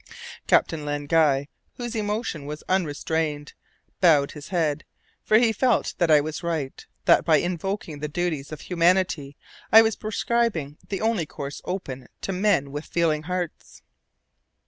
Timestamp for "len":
0.83-1.05